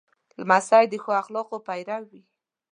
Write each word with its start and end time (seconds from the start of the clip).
لمسی 0.39 0.85
د 0.89 0.93
ښو 1.03 1.11
اخلاقو 1.21 1.57
پیرو 1.67 1.99
وي. 2.09 2.21